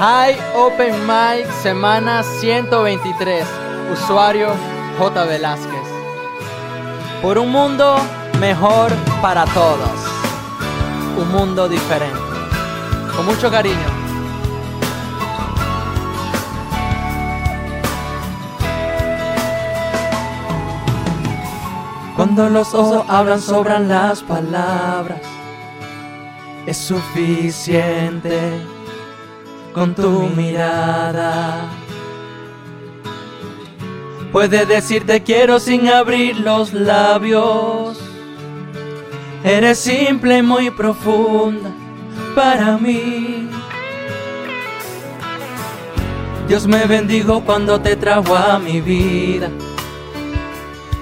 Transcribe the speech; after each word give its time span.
High 0.00 0.38
Open 0.56 0.94
Mic, 1.06 1.46
semana 1.62 2.22
123. 2.22 3.44
Usuario 3.92 4.54
J. 4.98 5.24
Velázquez. 5.26 5.86
Por 7.20 7.36
un 7.36 7.52
mundo 7.52 7.98
mejor 8.40 8.90
para 9.20 9.44
todos. 9.44 9.90
Un 11.18 11.30
mundo 11.30 11.68
diferente. 11.68 12.18
Con 13.14 13.26
mucho 13.26 13.50
cariño. 13.50 13.76
Cuando 22.16 22.48
los 22.48 22.72
ojos 22.72 23.04
hablan 23.06 23.42
sobran 23.42 23.86
las 23.86 24.22
palabras. 24.22 25.20
Es 26.64 26.78
suficiente 26.78 28.62
con 29.72 29.94
tu 29.94 30.28
mirada. 30.36 31.68
Puede 34.32 34.66
decirte 34.66 35.22
quiero 35.22 35.58
sin 35.58 35.88
abrir 35.88 36.38
los 36.40 36.72
labios. 36.72 37.98
Eres 39.42 39.78
simple 39.78 40.38
y 40.38 40.42
muy 40.42 40.70
profunda 40.70 41.70
para 42.34 42.76
mí. 42.78 43.48
Dios 46.46 46.66
me 46.66 46.84
bendijo 46.86 47.42
cuando 47.44 47.80
te 47.80 47.96
trajo 47.96 48.36
a 48.36 48.58
mi 48.58 48.80
vida. 48.80 49.48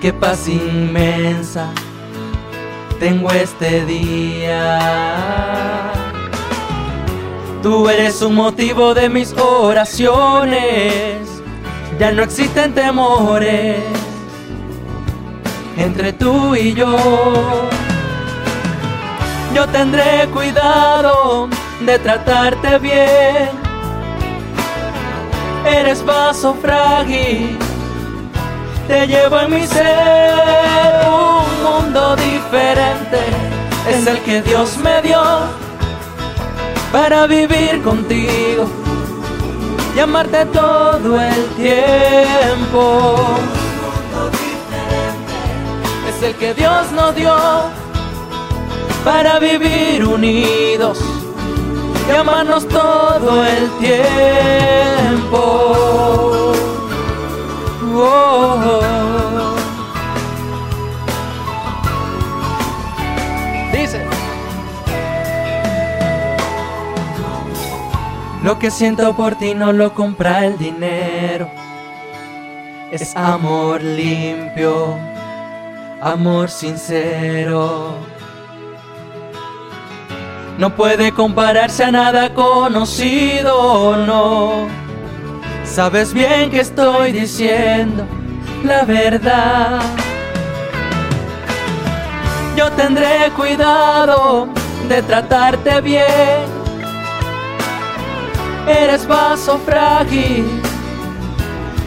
Qué 0.00 0.12
paz 0.12 0.48
inmensa 0.48 1.72
tengo 2.98 3.30
este 3.30 3.84
día. 3.84 5.53
Tú 7.64 7.88
eres 7.88 8.20
un 8.20 8.34
motivo 8.34 8.92
de 8.92 9.08
mis 9.08 9.32
oraciones. 9.38 11.26
Ya 11.98 12.12
no 12.12 12.22
existen 12.22 12.74
temores 12.74 13.82
entre 15.78 16.12
tú 16.12 16.54
y 16.54 16.74
yo. 16.74 16.94
Yo 19.54 19.66
tendré 19.68 20.28
cuidado 20.30 21.48
de 21.80 21.98
tratarte 22.00 22.78
bien. 22.80 23.48
Eres 25.64 26.04
vaso 26.04 26.54
frágil, 26.60 27.56
te 28.86 29.06
llevo 29.06 29.40
en 29.40 29.54
mi 29.54 29.66
ser. 29.66 30.34
Un 31.06 31.62
mundo 31.62 32.14
diferente 32.16 33.20
es 33.88 34.06
el 34.06 34.18
que 34.18 34.42
Dios 34.42 34.76
me 34.76 35.00
dio 35.00 35.18
para 36.94 37.26
vivir 37.26 37.82
contigo 37.82 38.68
y 39.96 39.98
amarte 39.98 40.46
todo 40.46 41.20
el 41.20 41.44
tiempo. 41.56 43.16
Es 46.08 46.22
el 46.22 46.36
que 46.36 46.54
Dios 46.54 46.92
nos 46.92 47.16
dio 47.16 47.34
para 49.04 49.40
vivir 49.40 50.04
unidos 50.04 51.00
y 52.08 52.12
amarnos 52.12 52.68
todo 52.68 53.44
el 53.44 53.68
tiempo. 53.80 54.83
Lo 68.44 68.58
que 68.58 68.70
siento 68.70 69.16
por 69.16 69.36
ti 69.36 69.54
no 69.54 69.72
lo 69.72 69.94
compra 69.94 70.44
el 70.44 70.58
dinero. 70.58 71.48
Es 72.92 73.16
amor 73.16 73.82
limpio, 73.82 74.98
amor 76.02 76.50
sincero. 76.50 77.94
No 80.58 80.76
puede 80.76 81.10
compararse 81.12 81.84
a 81.84 81.90
nada 81.90 82.34
conocido, 82.34 83.96
no. 84.04 84.68
Sabes 85.64 86.12
bien 86.12 86.50
que 86.50 86.60
estoy 86.60 87.12
diciendo 87.12 88.04
la 88.62 88.84
verdad. 88.84 89.80
Yo 92.58 92.70
tendré 92.72 93.30
cuidado 93.34 94.48
de 94.86 95.00
tratarte 95.00 95.80
bien 95.80 96.63
eres 98.66 99.06
vaso 99.06 99.58
frágil. 99.64 100.60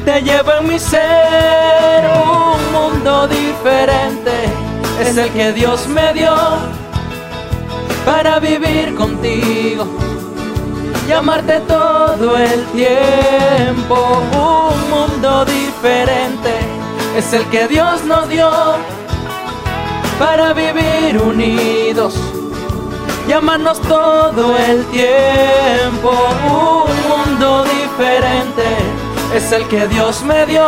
Te 0.05 0.21
llevo 0.21 0.51
en 0.59 0.67
mi 0.67 0.79
ser 0.79 2.05
un 2.05 2.71
mundo 2.71 3.27
diferente, 3.27 4.31
es 5.01 5.17
el 5.17 5.29
que 5.31 5.51
Dios 5.51 5.87
me 5.87 6.13
dio 6.13 6.33
para 8.05 8.39
vivir 8.39 8.95
contigo 8.95 9.85
y 11.07 11.11
amarte 11.11 11.59
todo 11.67 12.37
el 12.37 12.65
tiempo. 12.67 14.23
Un 14.31 14.89
mundo 14.89 15.45
diferente 15.45 16.51
es 17.17 17.33
el 17.33 17.43
que 17.49 17.67
Dios 17.67 18.03
nos 18.05 18.29
dio 18.29 18.49
para 20.19 20.53
vivir 20.53 21.21
unidos 21.21 22.15
y 23.27 23.31
amarnos 23.31 23.79
todo 23.81 24.55
el 24.57 24.85
tiempo. 24.85 26.11
Un 26.45 27.35
mundo 27.35 27.63
diferente 27.65 28.63
es 29.35 29.51
el 29.51 29.67
que 29.67 29.87
Dios 29.87 30.23
me 30.23 30.45
dio 30.45 30.67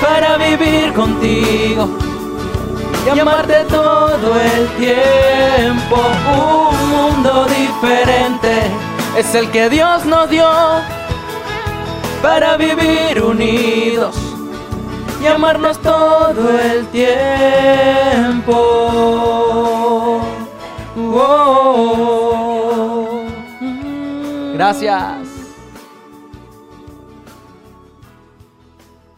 para 0.00 0.36
vivir 0.36 0.92
contigo 0.92 1.88
y 3.06 3.18
amarte 3.18 3.64
todo 3.64 4.40
el 4.40 4.68
tiempo. 4.76 5.96
Un 6.32 6.90
mundo 6.90 7.46
diferente 7.46 8.70
es 9.16 9.34
el 9.34 9.50
que 9.50 9.68
Dios 9.68 10.04
nos 10.04 10.30
dio 10.30 10.48
para 12.22 12.56
vivir 12.56 13.22
unidos 13.22 14.16
y 15.22 15.26
amarnos 15.26 15.78
todo 15.78 16.58
el 16.58 16.86
tiempo. 16.88 17.93
Gracias. 24.54 25.23